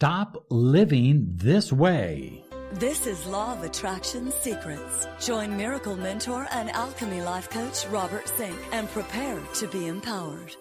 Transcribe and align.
Stop 0.00 0.46
living 0.48 1.24
this 1.26 1.72
way. 1.72 2.44
This 2.74 3.04
is 3.04 3.26
Law 3.26 3.54
of 3.54 3.64
Attraction 3.64 4.30
Secrets. 4.30 5.08
Join 5.18 5.56
Miracle 5.56 5.96
Mentor 5.96 6.46
and 6.52 6.70
Alchemy 6.70 7.20
Life 7.22 7.50
Coach 7.50 7.84
Robert 7.88 8.28
Zink 8.38 8.54
and 8.70 8.88
prepare 8.90 9.40
to 9.54 9.66
be 9.66 9.88
empowered. 9.88 10.54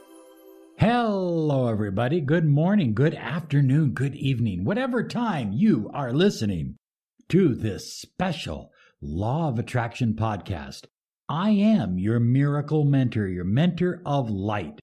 Hello, 0.80 1.68
everybody. 1.68 2.20
Good 2.20 2.48
morning, 2.48 2.96
good 2.96 3.14
afternoon, 3.14 3.92
good 3.92 4.16
evening, 4.16 4.66
whatever 4.66 5.04
time 5.04 5.52
you 5.54 5.92
are 5.94 6.14
listening 6.14 6.78
to 7.30 7.54
this 7.54 7.94
special 7.94 8.72
Law 9.02 9.50
of 9.50 9.60
Attraction 9.60 10.16
podcast. 10.16 10.86
I 11.30 11.52
am 11.52 12.00
your 12.00 12.20
miracle 12.20 12.86
mentor, 12.86 13.28
your 13.28 13.46
mentor 13.46 14.02
of 14.04 14.32
light. 14.32 14.80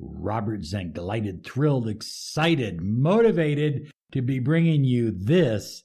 Robert 0.00 0.64
Zink, 0.64 0.94
delighted, 0.94 1.44
thrilled, 1.44 1.88
excited, 1.88 2.80
motivated 2.80 3.90
to 4.12 4.22
be 4.22 4.38
bringing 4.38 4.84
you 4.84 5.10
this 5.10 5.82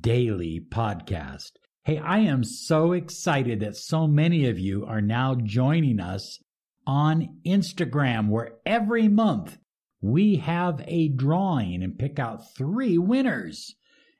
daily 0.00 0.60
podcast. 0.60 1.52
Hey, 1.84 1.98
I 1.98 2.18
am 2.18 2.44
so 2.44 2.92
excited 2.92 3.60
that 3.60 3.76
so 3.76 4.06
many 4.06 4.46
of 4.46 4.58
you 4.58 4.84
are 4.84 5.00
now 5.00 5.34
joining 5.34 6.00
us 6.00 6.38
on 6.86 7.38
Instagram, 7.46 8.28
where 8.28 8.52
every 8.66 9.08
month 9.08 9.58
we 10.00 10.36
have 10.36 10.82
a 10.86 11.08
drawing 11.08 11.82
and 11.82 11.98
pick 11.98 12.18
out 12.18 12.54
three 12.54 12.98
winners. 12.98 13.74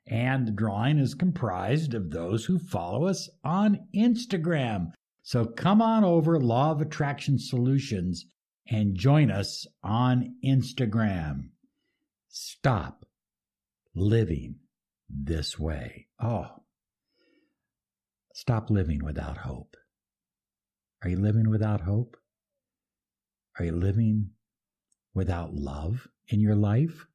And 0.07 0.47
the 0.47 0.53
drawing 0.53 0.99
is 0.99 1.15
comprised 1.15 1.93
of 1.93 2.11
those 2.11 2.47
who 2.47 2.59
follow 2.59 3.07
us 3.07 3.29
on 3.45 3.81
Instagram. 3.95 4.93
So 5.23 5.45
come 5.45 5.83
on 5.83 6.05
over, 6.05 6.41
Law 6.41 6.71
of 6.71 6.81
Attraction 6.81 7.39
Solutions, 7.39 8.25
and 8.67 8.97
join 8.97 9.31
us 9.31 9.67
on 9.83 10.37
Instagram. 10.43 11.51
Stop 12.29 13.05
living 13.99 14.57
this 15.09 15.59
way. 15.59 16.07
Oh, 16.21 16.47
stop 18.33 18.71
living 18.71 19.05
without 19.05 19.37
hope. 19.37 19.77
Are 21.03 21.11
you 21.11 21.19
living 21.19 21.51
without 21.51 21.81
hope? 21.83 22.17
Are 23.59 23.65
you 23.65 23.73
living 23.73 24.31
without 25.15 25.55
love 25.55 26.09
in 26.29 26.41
your 26.41 26.55
life? 26.55 27.07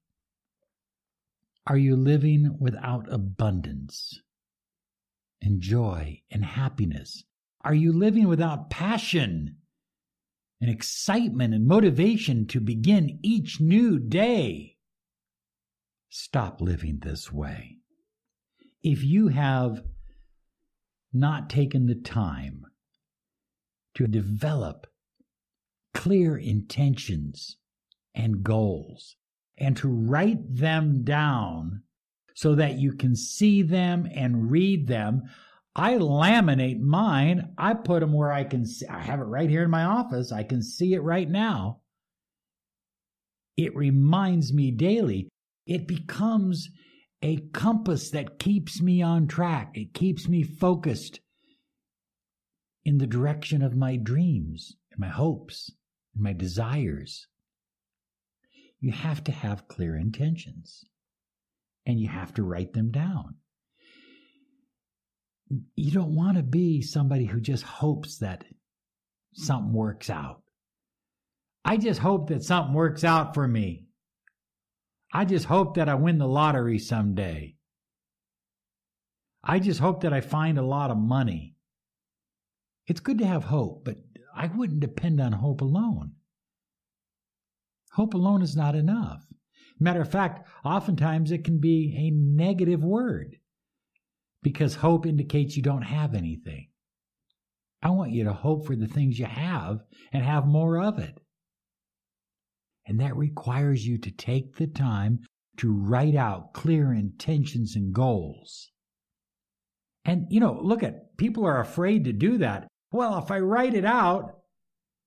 Are 1.65 1.77
you 1.77 1.95
living 1.95 2.57
without 2.59 3.11
abundance 3.11 4.19
and 5.41 5.61
joy 5.61 6.21
and 6.29 6.43
happiness? 6.43 7.23
Are 7.61 7.73
you 7.73 7.93
living 7.93 8.27
without 8.27 8.69
passion 8.69 9.57
and 10.59 10.69
excitement 10.69 11.53
and 11.53 11.65
motivation 11.65 12.45
to 12.47 12.59
begin 12.59 13.19
each 13.23 13.61
new 13.61 13.99
day? 13.99 14.72
Stop 16.15 16.61
living 16.61 16.99
this 16.99 17.33
way. 17.33 17.79
If 18.83 19.03
you 19.03 19.29
have 19.29 19.83
not 21.11 21.49
taken 21.49 21.87
the 21.87 21.95
time 21.95 22.67
to 23.95 24.05
develop 24.05 24.85
clear 25.95 26.37
intentions 26.37 27.57
and 28.13 28.43
goals 28.43 29.15
and 29.57 29.75
to 29.77 29.87
write 29.87 30.55
them 30.55 31.03
down 31.03 31.81
so 32.35 32.53
that 32.53 32.77
you 32.77 32.93
can 32.93 33.15
see 33.15 33.63
them 33.63 34.07
and 34.13 34.51
read 34.51 34.85
them. 34.85 35.23
I 35.75 35.95
laminate 35.95 36.79
mine. 36.79 37.55
I 37.57 37.73
put 37.73 38.01
them 38.01 38.13
where 38.13 38.31
I 38.31 38.43
can 38.43 38.67
see. 38.67 38.85
I 38.85 38.99
have 38.99 39.19
it 39.19 39.23
right 39.23 39.49
here 39.49 39.63
in 39.63 39.71
my 39.71 39.85
office. 39.85 40.31
I 40.31 40.43
can 40.43 40.61
see 40.61 40.93
it 40.93 41.01
right 41.01 41.27
now. 41.27 41.79
It 43.57 43.75
reminds 43.75 44.53
me 44.53 44.69
daily. 44.69 45.27
It 45.65 45.87
becomes 45.87 46.69
a 47.21 47.37
compass 47.53 48.09
that 48.11 48.39
keeps 48.39 48.81
me 48.81 49.01
on 49.01 49.27
track. 49.27 49.71
It 49.75 49.93
keeps 49.93 50.27
me 50.27 50.43
focused 50.43 51.21
in 52.83 52.97
the 52.97 53.07
direction 53.07 53.61
of 53.61 53.75
my 53.75 53.95
dreams 53.95 54.75
and 54.91 54.99
my 54.99 55.07
hopes 55.07 55.71
and 56.13 56.23
my 56.23 56.33
desires. 56.33 57.27
You 58.79 58.91
have 58.91 59.23
to 59.23 59.31
have 59.31 59.69
clear 59.69 59.95
intentions 59.95 60.83
and 61.85 61.99
you 61.99 62.09
have 62.09 62.33
to 62.33 62.43
write 62.43 62.73
them 62.73 62.91
down. 62.91 63.35
You 65.75 65.91
don't 65.91 66.15
want 66.15 66.37
to 66.37 66.43
be 66.43 66.81
somebody 66.81 67.25
who 67.25 67.39
just 67.39 67.63
hopes 67.63 68.17
that 68.17 68.43
something 69.33 69.71
works 69.71 70.09
out. 70.09 70.41
I 71.63 71.77
just 71.77 71.99
hope 72.01 72.27
that 72.29 72.43
something 72.43 72.73
works 72.73 73.05
out 73.05 73.33
for 73.33 73.47
me. 73.47 73.85
I 75.13 75.25
just 75.25 75.45
hope 75.45 75.75
that 75.75 75.87
I 75.87 75.93
win 75.93 76.17
the 76.17 76.27
lottery 76.27 76.79
someday. 76.79 77.55
I 79.43 79.59
just 79.59 79.79
hope 79.79 80.01
that 80.01 80.11
I 80.11 80.21
find 80.21 80.57
a 80.57 80.65
lot 80.65 80.89
of 80.89 80.97
money. 80.97 81.55
It's 82.87 82.99
good 82.99 83.19
to 83.19 83.27
have 83.27 83.43
hope, 83.43 83.85
but 83.85 83.97
I 84.35 84.47
wouldn't 84.47 84.79
depend 84.79 85.21
on 85.21 85.33
hope 85.33 85.61
alone. 85.61 86.13
Hope 87.91 88.15
alone 88.15 88.41
is 88.41 88.55
not 88.55 88.73
enough. 88.73 89.23
Matter 89.79 90.01
of 90.01 90.11
fact, 90.11 90.49
oftentimes 90.65 91.31
it 91.31 91.43
can 91.43 91.59
be 91.59 91.95
a 91.95 92.09
negative 92.09 92.83
word 92.83 93.37
because 94.41 94.75
hope 94.75 95.05
indicates 95.05 95.55
you 95.55 95.61
don't 95.61 95.83
have 95.83 96.15
anything. 96.15 96.69
I 97.83 97.89
want 97.89 98.11
you 98.11 98.23
to 98.23 98.33
hope 98.33 98.65
for 98.65 98.75
the 98.75 98.87
things 98.87 99.19
you 99.19 99.25
have 99.25 99.81
and 100.11 100.23
have 100.23 100.47
more 100.47 100.81
of 100.81 100.97
it. 100.97 101.19
And 102.85 102.99
that 102.99 103.15
requires 103.15 103.85
you 103.85 103.97
to 103.99 104.11
take 104.11 104.55
the 104.55 104.67
time 104.67 105.19
to 105.57 105.71
write 105.71 106.15
out 106.15 106.53
clear 106.53 106.93
intentions 106.93 107.75
and 107.75 107.93
goals. 107.93 108.71
And, 110.05 110.27
you 110.29 110.39
know, 110.39 110.59
look 110.61 110.83
at 110.83 111.15
people 111.17 111.45
are 111.45 111.61
afraid 111.61 112.05
to 112.05 112.13
do 112.13 112.37
that. 112.39 112.67
Well, 112.91 113.17
if 113.19 113.31
I 113.31 113.39
write 113.39 113.73
it 113.73 113.85
out, 113.85 114.39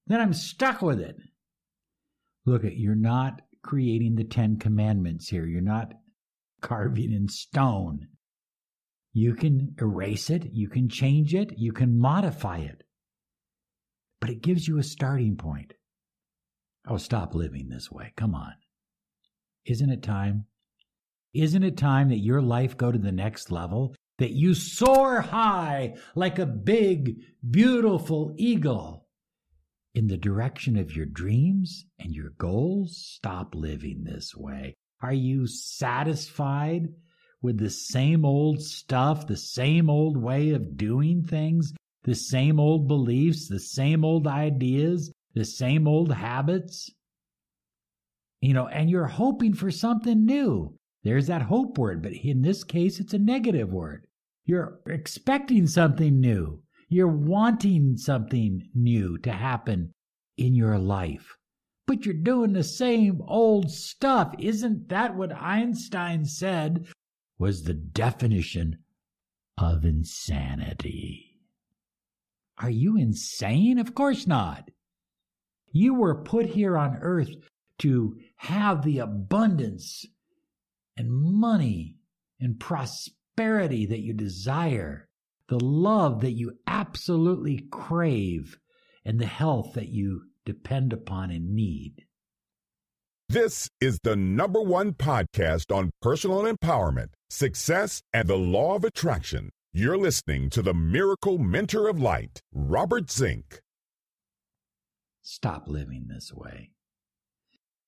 then 0.07 0.21
I'm 0.21 0.33
stuck 0.33 0.81
with 0.81 1.01
it. 1.01 1.17
Look 2.47 2.65
at 2.65 2.77
you're 2.77 2.95
not 2.95 3.43
creating 3.63 4.15
the 4.15 4.25
10 4.25 4.59
commandments 4.59 5.29
here. 5.29 5.45
You're 5.45 5.61
not 5.61 5.93
carving 6.63 7.13
in 7.13 7.29
stone. 7.29 8.09
You 9.13 9.35
can 9.35 9.75
erase 9.81 10.31
it, 10.31 10.51
you 10.53 10.69
can 10.69 10.89
change 10.89 11.35
it, 11.35 11.55
you 11.57 11.73
can 11.73 11.99
modify 11.99 12.59
it. 12.59 12.83
But 14.21 14.31
it 14.31 14.43
gives 14.43 14.69
you 14.69 14.79
a 14.79 14.83
starting 14.83 15.37
point. 15.37 15.73
Oh, 16.87 16.97
stop 16.99 17.35
living 17.35 17.69
this 17.69 17.91
way. 17.91 18.13
Come 18.17 18.35
on. 18.35 18.55
Isn't 19.65 19.91
it 19.91 20.03
time? 20.03 20.47
Isn't 21.35 21.65
it 21.65 21.77
time 21.77 22.09
that 22.11 22.19
your 22.19 22.41
life 22.41 22.77
go 22.77 22.93
to 22.93 22.99
the 22.99 23.13
next 23.13 23.51
level? 23.51 23.95
That 24.19 24.31
you 24.31 24.55
soar 24.55 25.21
high 25.21 25.97
like 26.15 26.39
a 26.39 26.47
big, 26.47 27.17
beautiful 27.51 28.35
eagle 28.39 29.07
in 29.95 30.07
the 30.07 30.17
direction 30.17 30.79
of 30.79 30.95
your 30.95 31.07
dreams 31.07 31.85
and 31.99 32.15
your 32.15 32.31
goals? 32.39 32.97
Stop 32.97 33.55
living 33.55 34.05
this 34.05 34.35
way. 34.35 34.77
Are 35.03 35.13
you 35.13 35.47
satisfied 35.47 36.89
with 37.43 37.59
the 37.59 37.71
same 37.71 38.25
old 38.25 38.63
stuff, 38.63 39.27
the 39.27 39.37
same 39.37 39.91
old 39.91 40.17
way 40.17 40.51
of 40.51 40.77
doing 40.77 41.23
things, 41.23 41.73
the 42.05 42.15
same 42.15 42.59
old 42.59 42.89
beliefs, 42.89 43.49
the 43.49 43.61
same 43.61 44.05
old 44.05 44.27
ideas, 44.27 45.13
the 45.37 45.45
same 45.45 45.87
old 45.87 46.13
habits. 46.13 46.91
You 48.41 48.55
know, 48.55 48.67
and 48.67 48.91
you're 48.91 49.07
hoping 49.07 49.55
for 49.55 49.71
something 49.71 50.25
new. 50.25 50.75
There's 51.05 51.29
that 51.29 51.43
hope 51.43 51.79
word, 51.79 52.03
but 52.03 52.13
in 52.13 52.43
this 52.43 52.65
case, 52.65 52.99
it's 52.99 53.13
a 53.13 53.19
negative 53.19 53.71
word. 53.71 54.07
You're 54.47 54.81
expecting 54.89 55.67
something 55.67 56.21
new. 56.21 56.63
You're 56.89 57.07
wanting 57.07 57.97
something 57.97 58.69
new 58.75 59.19
to 59.19 59.33
happen 59.33 59.93
in 60.39 60.55
your 60.55 60.79
life. 60.79 61.37
But 61.87 62.05
you're 62.05 62.15
doing 62.15 62.53
the 62.53 62.65
same 62.65 63.21
old 63.27 63.71
stuff. 63.71 64.35
Isn't 64.39 64.89
that 64.89 65.17
what 65.17 65.33
Einstein 65.33 66.25
said 66.25 66.87
was 67.39 67.63
the 67.63 67.75
definition 67.75 68.79
of 69.59 69.85
insanity? 69.85 71.41
Are 72.59 72.71
you 72.71 72.97
insane? 72.97 73.79
Of 73.79 73.95
course 73.95 74.27
not. 74.27 74.71
You 75.79 75.93
were 75.93 76.23
put 76.23 76.47
here 76.47 76.75
on 76.79 77.01
earth 77.03 77.35
to 77.81 78.17
have 78.37 78.83
the 78.83 79.01
abundance 79.01 80.07
and 80.97 81.13
money 81.13 81.97
and 82.41 82.59
prosperity 82.59 83.85
that 83.85 84.01
you 84.01 84.15
desire, 84.15 85.07
the 85.49 85.61
love 85.61 86.23
that 86.23 86.33
you 86.33 86.53
absolutely 86.67 87.67
crave, 87.71 88.59
and 89.05 89.21
the 89.21 89.27
health 89.27 89.75
that 89.75 89.91
you 89.91 90.23
depend 90.47 90.95
upon 90.95 91.31
and 91.31 91.55
need. 91.55 92.07
This 93.29 93.69
is 93.79 93.99
the 94.03 94.17
number 94.17 94.63
one 94.63 94.95
podcast 94.95 95.71
on 95.71 95.91
personal 96.01 96.45
empowerment, 96.45 97.09
success, 97.29 98.01
and 98.15 98.27
the 98.27 98.39
law 98.39 98.77
of 98.77 98.85
attraction. 98.85 99.51
You're 99.75 99.99
listening 99.99 100.49
to 100.51 100.63
the 100.63 100.73
Miracle 100.73 101.37
Mentor 101.37 101.87
of 101.87 102.01
Light, 102.01 102.41
Robert 102.51 103.11
Zink. 103.11 103.61
Stop 105.29 105.65
living 105.67 106.07
this 106.09 106.33
way. 106.33 106.71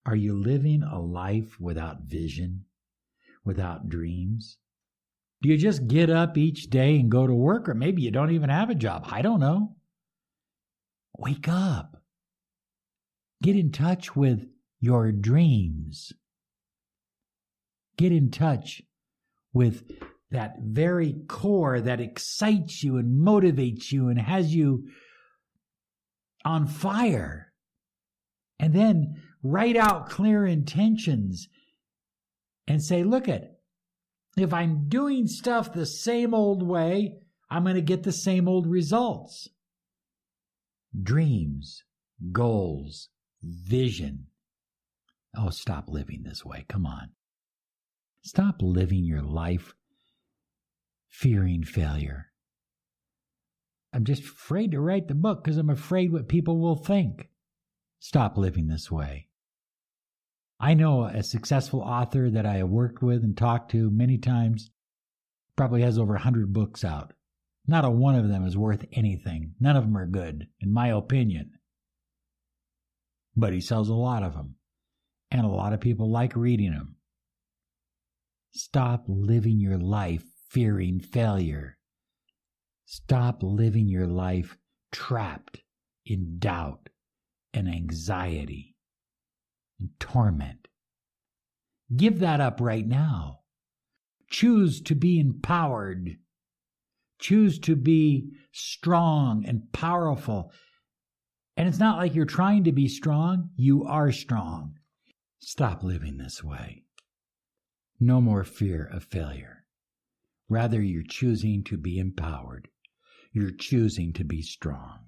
Are 0.04 0.16
you 0.16 0.34
living 0.34 0.82
a 0.82 1.00
life 1.00 1.60
without 1.60 2.02
vision? 2.02 2.64
without 3.48 3.88
dreams? 3.88 4.58
Do 5.42 5.48
you 5.48 5.56
just 5.56 5.88
get 5.88 6.10
up 6.10 6.36
each 6.36 6.68
day 6.68 6.96
and 7.00 7.10
go 7.10 7.26
to 7.26 7.34
work? 7.34 7.68
Or 7.68 7.74
maybe 7.74 8.02
you 8.02 8.10
don't 8.10 8.32
even 8.32 8.50
have 8.50 8.70
a 8.70 8.74
job. 8.74 9.06
I 9.10 9.22
don't 9.22 9.40
know. 9.40 9.76
Wake 11.16 11.48
up. 11.48 12.02
Get 13.42 13.56
in 13.56 13.72
touch 13.72 14.14
with 14.14 14.46
your 14.80 15.10
dreams. 15.12 16.12
Get 17.96 18.12
in 18.12 18.30
touch 18.30 18.82
with 19.52 19.90
that 20.30 20.56
very 20.60 21.14
core 21.26 21.80
that 21.80 22.00
excites 22.00 22.82
you 22.82 22.98
and 22.98 23.26
motivates 23.26 23.90
you 23.90 24.08
and 24.08 24.20
has 24.20 24.54
you 24.54 24.88
on 26.44 26.66
fire. 26.66 27.52
And 28.58 28.74
then 28.74 29.22
write 29.42 29.76
out 29.76 30.10
clear 30.10 30.44
intentions 30.44 31.48
and 32.66 32.82
say, 32.82 33.02
look 33.02 33.28
at 33.28 33.58
if 34.36 34.52
I'm 34.52 34.88
doing 34.88 35.26
stuff 35.26 35.72
the 35.72 35.86
same 35.86 36.34
old 36.34 36.62
way, 36.62 37.14
I'm 37.50 37.64
going 37.64 37.74
to 37.74 37.80
get 37.80 38.02
the 38.02 38.12
same 38.12 38.48
old 38.48 38.66
results. 38.66 39.48
Dreams, 41.00 41.84
goals, 42.32 43.08
vision. 43.42 44.26
Oh, 45.36 45.50
stop 45.50 45.88
living 45.88 46.22
this 46.24 46.44
way. 46.44 46.64
Come 46.68 46.86
on. 46.86 47.10
Stop 48.22 48.56
living 48.60 49.04
your 49.04 49.22
life 49.22 49.74
fearing 51.08 51.62
failure. 51.64 52.26
I'm 53.92 54.04
just 54.04 54.22
afraid 54.22 54.72
to 54.72 54.80
write 54.80 55.08
the 55.08 55.14
book 55.14 55.42
because 55.42 55.56
I'm 55.56 55.70
afraid 55.70 56.12
what 56.12 56.28
people 56.28 56.58
will 56.58 56.76
think. 56.76 57.28
Stop 58.00 58.36
living 58.36 58.68
this 58.68 58.90
way. 58.90 59.28
I 60.60 60.74
know 60.74 61.04
a 61.04 61.22
successful 61.22 61.80
author 61.80 62.30
that 62.30 62.44
I 62.44 62.54
have 62.56 62.68
worked 62.68 63.02
with 63.02 63.22
and 63.22 63.36
talked 63.36 63.70
to 63.72 63.90
many 63.90 64.18
times, 64.18 64.70
probably 65.56 65.82
has 65.82 65.98
over 65.98 66.14
a 66.14 66.18
100 66.18 66.52
books 66.52 66.84
out. 66.84 67.12
Not 67.66 67.84
a 67.84 67.90
one 67.90 68.14
of 68.14 68.28
them 68.28 68.44
is 68.44 68.56
worth 68.56 68.84
anything. 68.92 69.54
None 69.60 69.76
of 69.76 69.84
them 69.84 69.96
are 69.96 70.06
good, 70.06 70.48
in 70.60 70.72
my 70.72 70.88
opinion. 70.88 71.52
But 73.36 73.52
he 73.52 73.60
sells 73.60 73.88
a 73.88 73.94
lot 73.94 74.22
of 74.22 74.34
them, 74.34 74.56
and 75.30 75.44
a 75.44 75.48
lot 75.48 75.72
of 75.72 75.80
people 75.80 76.10
like 76.10 76.34
reading 76.34 76.72
them. 76.72 76.96
Stop 78.52 79.04
living 79.06 79.60
your 79.60 79.78
life 79.78 80.24
fearing 80.48 80.98
failure. 80.98 81.77
Stop 82.90 83.42
living 83.42 83.86
your 83.86 84.06
life 84.06 84.56
trapped 84.92 85.60
in 86.06 86.38
doubt 86.38 86.88
and 87.52 87.68
anxiety 87.68 88.76
and 89.78 89.90
torment. 90.00 90.68
Give 91.94 92.20
that 92.20 92.40
up 92.40 92.62
right 92.62 92.86
now. 92.86 93.40
Choose 94.30 94.80
to 94.80 94.94
be 94.94 95.20
empowered. 95.20 96.16
Choose 97.18 97.58
to 97.58 97.76
be 97.76 98.30
strong 98.52 99.44
and 99.44 99.70
powerful. 99.70 100.50
And 101.58 101.68
it's 101.68 101.78
not 101.78 101.98
like 101.98 102.14
you're 102.14 102.24
trying 102.24 102.64
to 102.64 102.72
be 102.72 102.88
strong, 102.88 103.50
you 103.54 103.84
are 103.84 104.10
strong. 104.12 104.78
Stop 105.40 105.84
living 105.84 106.16
this 106.16 106.42
way. 106.42 106.84
No 108.00 108.22
more 108.22 108.44
fear 108.44 108.88
of 108.90 109.04
failure. 109.04 109.66
Rather, 110.48 110.80
you're 110.80 111.02
choosing 111.06 111.62
to 111.64 111.76
be 111.76 111.98
empowered. 111.98 112.70
You're 113.38 113.52
choosing 113.52 114.12
to 114.14 114.24
be 114.24 114.42
strong. 114.42 114.98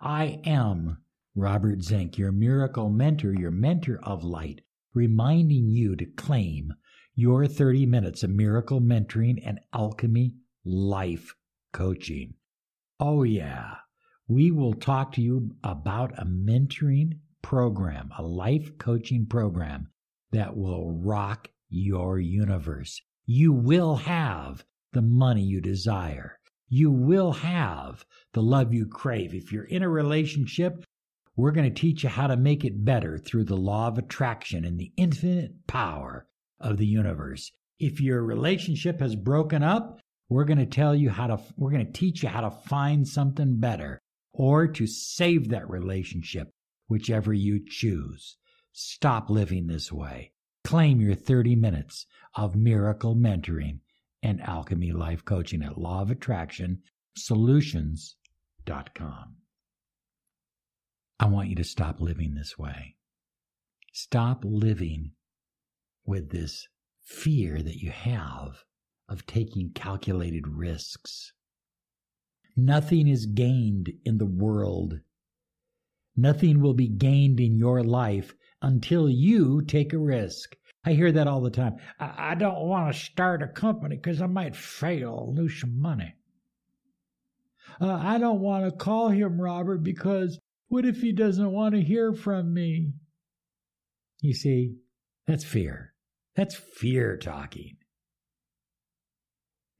I 0.00 0.40
am 0.46 0.96
Robert 1.34 1.82
Zink, 1.82 2.16
your 2.16 2.32
miracle 2.32 2.88
mentor, 2.88 3.34
your 3.34 3.50
mentor 3.50 4.00
of 4.02 4.24
light, 4.24 4.62
reminding 4.94 5.68
you 5.68 5.94
to 5.96 6.06
claim 6.06 6.72
your 7.14 7.46
30 7.46 7.84
minutes 7.84 8.22
of 8.22 8.30
miracle 8.30 8.80
mentoring 8.80 9.42
and 9.44 9.60
alchemy 9.74 10.36
life 10.64 11.34
coaching. 11.74 12.32
Oh, 12.98 13.24
yeah. 13.24 13.74
We 14.26 14.50
will 14.50 14.72
talk 14.72 15.12
to 15.12 15.20
you 15.20 15.50
about 15.62 16.18
a 16.18 16.24
mentoring 16.24 17.18
program, 17.42 18.10
a 18.16 18.22
life 18.22 18.78
coaching 18.78 19.26
program 19.26 19.90
that 20.32 20.56
will 20.56 20.92
rock 20.92 21.50
your 21.68 22.20
universe. 22.20 23.02
You 23.26 23.52
will 23.52 23.96
have 23.96 24.64
the 24.94 25.02
money 25.02 25.42
you 25.42 25.60
desire. 25.60 26.38
You 26.68 26.90
will 26.90 27.32
have 27.32 28.04
the 28.32 28.42
love 28.42 28.74
you 28.74 28.86
crave. 28.86 29.34
If 29.34 29.52
you're 29.52 29.64
in 29.64 29.82
a 29.82 29.88
relationship, 29.88 30.84
we're 31.36 31.52
going 31.52 31.72
to 31.72 31.80
teach 31.80 32.02
you 32.02 32.08
how 32.08 32.26
to 32.26 32.36
make 32.36 32.64
it 32.64 32.84
better 32.84 33.18
through 33.18 33.44
the 33.44 33.56
law 33.56 33.88
of 33.88 33.98
attraction 33.98 34.64
and 34.64 34.78
the 34.78 34.92
infinite 34.96 35.66
power 35.66 36.26
of 36.58 36.78
the 36.78 36.86
universe. 36.86 37.52
If 37.78 38.00
your 38.00 38.22
relationship 38.22 39.00
has 39.00 39.14
broken 39.14 39.62
up, 39.62 40.00
we're 40.28 40.44
going 40.44 40.58
to 40.58 40.66
tell 40.66 40.94
you 40.94 41.10
how 41.10 41.28
to, 41.28 41.38
we're 41.56 41.70
going 41.70 41.86
to 41.86 41.92
teach 41.92 42.22
you 42.22 42.30
how 42.30 42.40
to 42.40 42.50
find 42.50 43.06
something 43.06 43.60
better 43.60 44.00
or 44.32 44.66
to 44.66 44.86
save 44.86 45.50
that 45.50 45.68
relationship, 45.70 46.52
whichever 46.88 47.32
you 47.32 47.60
choose. 47.64 48.36
Stop 48.72 49.30
living 49.30 49.66
this 49.66 49.92
way. 49.92 50.32
Claim 50.64 51.00
your 51.00 51.14
30 51.14 51.54
minutes 51.54 52.06
of 52.34 52.56
miracle 52.56 53.14
mentoring 53.14 53.78
and 54.26 54.40
alchemy 54.40 54.90
life 54.90 55.24
coaching 55.24 55.62
at 55.62 55.78
law 55.78 56.02
of 56.02 56.10
attraction 56.10 56.82
solutions.com. 57.16 58.16
I 61.20 61.26
want 61.26 61.48
you 61.48 61.54
to 61.54 61.62
stop 61.62 62.00
living 62.00 62.34
this 62.34 62.58
way. 62.58 62.96
Stop 63.92 64.42
living 64.44 65.12
with 66.04 66.30
this 66.30 66.66
fear 67.04 67.62
that 67.62 67.76
you 67.76 67.92
have 67.92 68.64
of 69.08 69.26
taking 69.26 69.70
calculated 69.70 70.48
risks. 70.48 71.32
Nothing 72.56 73.06
is 73.06 73.26
gained 73.26 73.92
in 74.04 74.18
the 74.18 74.26
world. 74.26 74.98
Nothing 76.16 76.60
will 76.60 76.74
be 76.74 76.88
gained 76.88 77.38
in 77.38 77.54
your 77.54 77.84
life 77.84 78.34
until 78.60 79.08
you 79.08 79.62
take 79.62 79.92
a 79.92 79.98
risk. 79.98 80.56
I 80.86 80.92
hear 80.92 81.10
that 81.10 81.26
all 81.26 81.40
the 81.40 81.50
time. 81.50 81.76
I, 81.98 82.30
I 82.30 82.34
don't 82.36 82.68
want 82.68 82.94
to 82.94 82.98
start 82.98 83.42
a 83.42 83.48
company 83.48 83.96
because 83.96 84.22
I 84.22 84.26
might 84.26 84.54
fail, 84.54 85.34
lose 85.36 85.60
some 85.60 85.80
money. 85.80 86.14
Uh, 87.80 87.92
I 87.92 88.18
don't 88.18 88.40
want 88.40 88.64
to 88.64 88.70
call 88.70 89.08
him 89.08 89.40
Robert 89.40 89.82
because 89.82 90.38
what 90.68 90.86
if 90.86 91.00
he 91.00 91.10
doesn't 91.12 91.50
want 91.50 91.74
to 91.74 91.82
hear 91.82 92.14
from 92.14 92.54
me? 92.54 92.92
You 94.20 94.32
see, 94.32 94.76
that's 95.26 95.44
fear. 95.44 95.92
That's 96.36 96.54
fear 96.54 97.16
talking. 97.16 97.76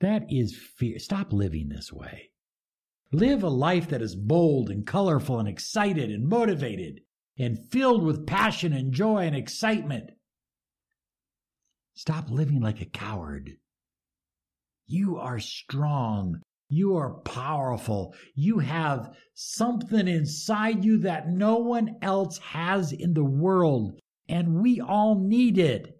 That 0.00 0.24
is 0.28 0.58
fear. 0.76 0.98
Stop 0.98 1.32
living 1.32 1.68
this 1.68 1.92
way. 1.92 2.30
Live 3.12 3.44
a 3.44 3.48
life 3.48 3.88
that 3.90 4.02
is 4.02 4.16
bold 4.16 4.70
and 4.70 4.84
colorful 4.84 5.38
and 5.38 5.48
excited 5.48 6.10
and 6.10 6.28
motivated 6.28 7.00
and 7.38 7.58
filled 7.70 8.02
with 8.02 8.26
passion 8.26 8.72
and 8.72 8.92
joy 8.92 9.18
and 9.18 9.36
excitement. 9.36 10.10
Stop 11.96 12.30
living 12.30 12.60
like 12.60 12.82
a 12.82 12.86
coward. 12.86 13.56
You 14.86 15.16
are 15.16 15.40
strong. 15.40 16.42
You 16.68 16.96
are 16.96 17.20
powerful. 17.20 18.14
You 18.34 18.58
have 18.58 19.16
something 19.34 20.06
inside 20.06 20.84
you 20.84 20.98
that 20.98 21.30
no 21.30 21.56
one 21.56 21.96
else 22.02 22.36
has 22.38 22.92
in 22.92 23.14
the 23.14 23.24
world, 23.24 23.98
and 24.28 24.60
we 24.60 24.78
all 24.78 25.18
need 25.18 25.56
it. 25.56 25.98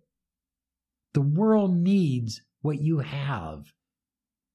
The 1.15 1.23
world 1.23 1.75
needs 1.75 2.43
what 2.61 2.79
you 2.79 2.99
have. 2.99 3.73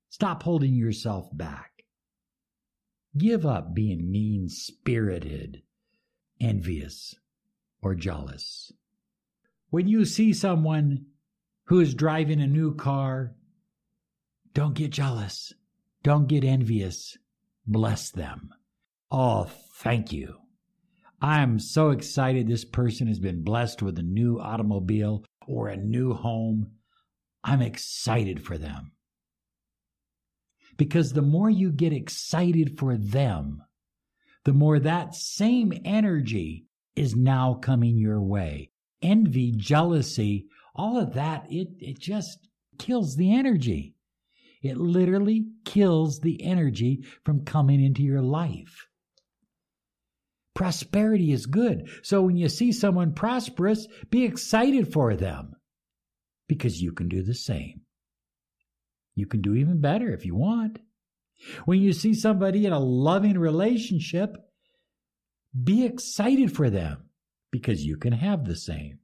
Stop 0.10 0.44
holding 0.44 0.76
yourself 0.76 1.28
back. 1.34 1.72
Give 3.18 3.48
up 3.48 3.74
being 3.74 4.12
mean 4.12 4.48
spirited, 4.48 5.64
envious, 6.40 7.16
or 7.82 7.96
jealous. 7.96 8.72
When 9.70 9.88
you 9.88 10.06
see 10.06 10.34
someone 10.34 11.08
who 11.66 11.80
is 11.80 11.94
driving 11.94 12.42
a 12.42 12.48
new 12.48 12.76
car, 12.76 13.34
don't 14.54 14.76
get 14.76 14.92
jealous. 14.92 15.54
Don't 16.04 16.28
get 16.28 16.44
envious. 16.44 17.18
Bless 17.66 18.12
them. 18.12 18.50
Oh, 19.12 19.50
thank 19.76 20.12
you. 20.12 20.38
I 21.22 21.42
am 21.42 21.60
so 21.60 21.92
excited 21.92 22.48
this 22.48 22.66
person 22.66 23.08
has 23.08 23.20
been 23.20 23.44
blessed 23.44 23.82
with 23.82 23.98
a 24.00 24.04
new 24.04 24.40
automobile 24.40 25.24
or 25.48 25.68
a 25.68 25.78
new 25.78 26.14
home. 26.14 26.72
I'm 27.44 27.62
excited 27.62 28.44
for 28.44 28.58
them. 28.58 28.94
Because 30.78 31.14
the 31.14 31.22
more 31.22 31.50
you 31.50 31.72
get 31.72 31.94
excited 31.94 32.80
for 32.80 32.98
them, 32.98 33.62
the 34.46 34.54
more 34.54 34.80
that 34.80 35.14
same 35.14 35.74
energy 35.86 36.66
is 36.96 37.16
now 37.16 37.54
coming 37.54 37.98
your 37.98 38.22
way. 38.22 38.72
Envy, 39.02 39.52
jealousy 39.52 40.48
all 40.76 40.98
of 41.00 41.14
that, 41.14 41.46
it, 41.50 41.70
it 41.80 42.00
just 42.00 42.48
kills 42.78 43.16
the 43.16 43.34
energy. 43.34 43.96
It 44.62 44.78
literally 44.78 45.46
kills 45.66 46.20
the 46.20 46.44
energy 46.44 47.04
from 47.24 47.46
coming 47.46 47.84
into 47.84 48.04
your 48.04 48.22
life. 48.22 48.88
Prosperity 50.54 51.32
is 51.32 51.46
good. 51.46 51.90
So 52.04 52.22
when 52.22 52.38
you 52.38 52.50
see 52.50 52.72
someone 52.72 53.14
prosperous, 53.14 53.88
be 54.10 54.26
excited 54.26 54.94
for 54.94 55.16
them 55.16 55.56
because 56.48 56.82
you 56.82 56.92
can 56.92 57.08
do 57.08 57.24
the 57.24 57.34
same. 57.34 57.82
You 59.16 59.26
can 59.26 59.42
do 59.42 59.56
even 59.56 59.82
better 59.82 60.14
if 60.14 60.26
you 60.26 60.36
want. 60.36 60.80
When 61.66 61.82
you 61.82 61.94
see 61.94 62.14
somebody 62.14 62.66
in 62.66 62.74
a 62.74 62.80
loving 62.80 63.38
relationship, 63.38 64.36
be 65.64 65.86
excited 65.86 66.56
for 66.56 66.70
them 66.70 67.10
because 67.52 67.84
you 67.84 67.98
can 67.98 68.14
have 68.14 68.46
the 68.46 68.56
same. 68.56 69.00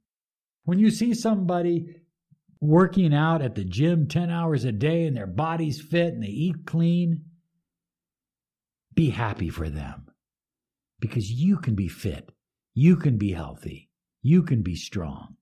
When 0.68 0.78
you 0.78 0.90
see 0.90 1.14
somebody 1.14 1.96
working 2.60 3.14
out 3.14 3.40
at 3.40 3.54
the 3.54 3.64
gym 3.64 4.06
10 4.06 4.28
hours 4.28 4.66
a 4.66 4.70
day 4.70 5.06
and 5.06 5.16
their 5.16 5.26
body's 5.26 5.80
fit 5.80 6.12
and 6.12 6.22
they 6.22 6.26
eat 6.26 6.66
clean, 6.66 7.24
be 8.94 9.08
happy 9.08 9.48
for 9.48 9.70
them 9.70 10.08
because 11.00 11.30
you 11.30 11.56
can 11.56 11.74
be 11.74 11.88
fit, 11.88 12.28
you 12.74 12.96
can 12.96 13.16
be 13.16 13.32
healthy, 13.32 13.88
you 14.20 14.42
can 14.42 14.60
be 14.60 14.76
strong. 14.76 15.36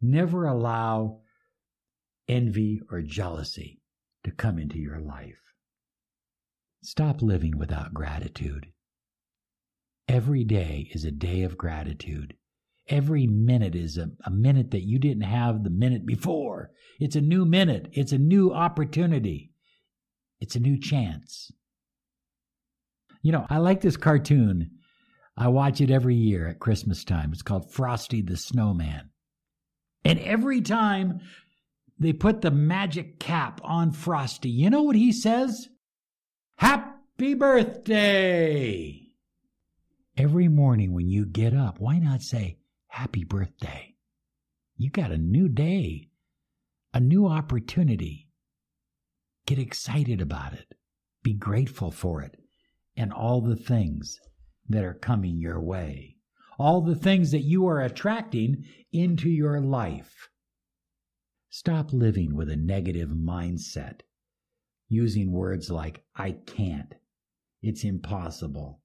Never 0.00 0.46
allow 0.46 1.22
envy 2.28 2.82
or 2.92 3.02
jealousy 3.02 3.80
to 4.22 4.30
come 4.30 4.60
into 4.60 4.78
your 4.78 5.00
life. 5.00 5.42
Stop 6.84 7.20
living 7.20 7.58
without 7.58 7.92
gratitude. 7.92 8.68
Every 10.06 10.44
day 10.44 10.88
is 10.94 11.04
a 11.04 11.10
day 11.10 11.42
of 11.42 11.58
gratitude. 11.58 12.36
Every 12.88 13.26
minute 13.26 13.74
is 13.74 13.96
a, 13.96 14.10
a, 14.24 14.30
minute 14.30 14.70
that 14.72 14.82
you 14.82 14.98
didn't 14.98 15.22
have 15.22 15.64
the 15.64 15.70
minute 15.70 16.04
before. 16.04 16.70
It's 17.00 17.16
a 17.16 17.20
new 17.20 17.46
minute. 17.46 17.88
It's 17.92 18.12
a 18.12 18.18
new 18.18 18.52
opportunity. 18.52 19.52
It's 20.38 20.54
a 20.54 20.60
new 20.60 20.78
chance. 20.78 21.50
You 23.22 23.32
know, 23.32 23.46
I 23.48 23.56
like 23.56 23.80
this 23.80 23.96
cartoon. 23.96 24.72
I 25.34 25.48
watch 25.48 25.80
it 25.80 25.90
every 25.90 26.14
year 26.14 26.46
at 26.46 26.60
Christmas 26.60 27.04
time. 27.04 27.32
It's 27.32 27.40
called 27.40 27.72
Frosty 27.72 28.20
the 28.20 28.36
Snowman. 28.36 29.08
And 30.04 30.18
every 30.20 30.60
time 30.60 31.20
they 31.98 32.12
put 32.12 32.42
the 32.42 32.50
magic 32.50 33.18
cap 33.18 33.62
on 33.64 33.92
Frosty, 33.92 34.50
you 34.50 34.68
know 34.68 34.82
what 34.82 34.96
he 34.96 35.10
says? 35.10 35.70
Happy 36.56 37.32
birthday! 37.32 39.00
Every 40.16 40.48
morning 40.48 40.92
when 40.92 41.08
you 41.08 41.24
get 41.24 41.54
up, 41.54 41.80
why 41.80 41.98
not 41.98 42.22
say, 42.22 42.58
Happy 42.94 43.24
birthday? 43.24 43.96
You 44.76 44.88
got 44.88 45.10
a 45.10 45.18
new 45.18 45.48
day, 45.48 46.10
a 46.92 47.00
new 47.00 47.26
opportunity. 47.26 48.28
Get 49.46 49.58
excited 49.58 50.20
about 50.20 50.52
it. 50.52 50.76
Be 51.20 51.34
grateful 51.34 51.90
for 51.90 52.22
it 52.22 52.36
and 52.96 53.12
all 53.12 53.40
the 53.40 53.56
things 53.56 54.20
that 54.68 54.84
are 54.84 54.94
coming 54.94 55.40
your 55.40 55.60
way, 55.60 56.18
all 56.56 56.82
the 56.82 56.94
things 56.94 57.32
that 57.32 57.42
you 57.42 57.66
are 57.66 57.80
attracting 57.80 58.62
into 58.92 59.28
your 59.28 59.60
life. 59.60 60.28
Stop 61.50 61.92
living 61.92 62.36
with 62.36 62.48
a 62.48 62.56
negative 62.56 63.08
mindset 63.08 64.02
using 64.88 65.32
words 65.32 65.68
like, 65.68 66.04
I 66.14 66.36
can't, 66.46 66.94
it's 67.60 67.82
impossible, 67.82 68.82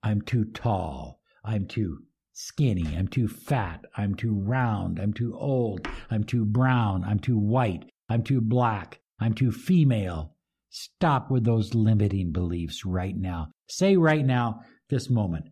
I'm 0.00 0.22
too 0.22 0.44
tall, 0.44 1.20
I'm 1.44 1.66
too 1.66 2.04
skinny, 2.32 2.96
I'm 2.96 3.08
too 3.08 3.28
fat, 3.28 3.84
I'm 3.96 4.14
too 4.14 4.34
round, 4.34 4.98
I'm 4.98 5.12
too 5.12 5.36
old, 5.36 5.86
I'm 6.10 6.24
too 6.24 6.44
brown, 6.44 7.04
I'm 7.04 7.18
too 7.18 7.38
white, 7.38 7.84
I'm 8.08 8.22
too 8.22 8.40
black, 8.40 9.00
I'm 9.20 9.34
too 9.34 9.52
female. 9.52 10.34
Stop 10.70 11.30
with 11.30 11.44
those 11.44 11.74
limiting 11.74 12.32
beliefs 12.32 12.84
right 12.84 13.16
now. 13.16 13.48
Say 13.68 13.96
right 13.96 14.24
now, 14.24 14.60
this 14.88 15.10
moment, 15.10 15.46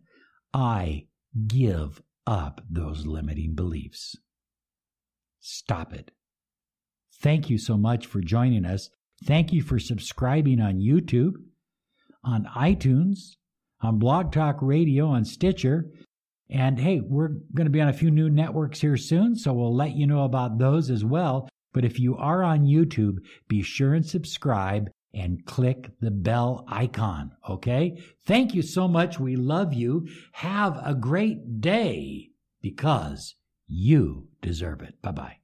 I 0.53 1.05
give 1.47 2.01
up 2.25 2.61
those 2.69 3.05
limiting 3.05 3.53
beliefs. 3.55 4.15
Stop 5.39 5.93
it. 5.93 6.11
Thank 7.21 7.49
you 7.49 7.57
so 7.57 7.77
much 7.77 8.07
for 8.07 8.19
joining 8.19 8.65
us. 8.65 8.89
Thank 9.25 9.53
you 9.53 9.61
for 9.61 9.77
subscribing 9.77 10.59
on 10.59 10.79
YouTube, 10.79 11.33
on 12.23 12.47
iTunes, 12.55 13.35
on 13.81 13.99
Blog 13.99 14.31
Talk 14.31 14.57
Radio, 14.61 15.07
on 15.07 15.25
Stitcher. 15.25 15.85
And 16.51 16.77
hey, 16.77 16.99
we're 16.99 17.29
going 17.55 17.65
to 17.65 17.71
be 17.71 17.81
on 17.81 17.87
a 17.87 17.93
few 17.93 18.11
new 18.11 18.29
networks 18.29 18.81
here 18.81 18.97
soon, 18.97 19.35
so 19.35 19.53
we'll 19.53 19.75
let 19.75 19.95
you 19.95 20.05
know 20.05 20.25
about 20.25 20.57
those 20.57 20.89
as 20.89 21.05
well. 21.05 21.47
But 21.73 21.85
if 21.85 21.99
you 21.99 22.17
are 22.17 22.43
on 22.43 22.65
YouTube, 22.65 23.19
be 23.47 23.61
sure 23.61 23.93
and 23.93 24.05
subscribe 24.05 24.89
and 25.13 25.45
click 25.45 25.89
the 26.01 26.11
bell 26.11 26.65
icon, 26.67 27.31
okay? 27.49 28.01
Thank 28.25 28.53
you 28.53 28.61
so 28.61 28.87
much. 28.87 29.19
We 29.19 29.35
love 29.35 29.73
you. 29.73 30.07
Have 30.33 30.79
a 30.83 30.93
great 30.93 31.61
day 31.61 32.29
because 32.61 33.35
you 33.67 34.27
deserve 34.41 34.81
it. 34.81 35.01
Bye 35.01 35.11
bye. 35.11 35.40